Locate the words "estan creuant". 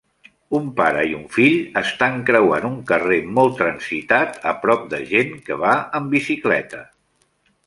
1.81-2.65